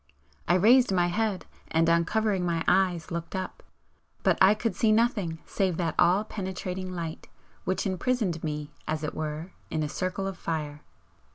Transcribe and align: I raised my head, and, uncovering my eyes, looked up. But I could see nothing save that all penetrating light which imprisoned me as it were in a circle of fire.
I 0.47 0.55
raised 0.55 0.91
my 0.91 1.05
head, 1.09 1.45
and, 1.69 1.87
uncovering 1.87 2.43
my 2.43 2.63
eyes, 2.67 3.11
looked 3.11 3.35
up. 3.35 3.61
But 4.23 4.35
I 4.41 4.55
could 4.55 4.75
see 4.75 4.91
nothing 4.91 5.37
save 5.45 5.77
that 5.77 5.93
all 5.99 6.23
penetrating 6.23 6.91
light 6.91 7.27
which 7.65 7.85
imprisoned 7.85 8.43
me 8.43 8.71
as 8.87 9.03
it 9.03 9.13
were 9.13 9.51
in 9.69 9.83
a 9.83 9.89
circle 9.89 10.25
of 10.25 10.39
fire. 10.39 10.81